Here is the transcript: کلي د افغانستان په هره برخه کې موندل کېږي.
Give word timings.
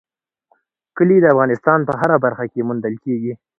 کلي 0.97 1.17
د 1.21 1.25
افغانستان 1.33 1.79
په 1.87 1.93
هره 2.01 2.17
برخه 2.25 2.45
کې 2.51 2.65
موندل 2.67 2.95
کېږي. 3.05 3.33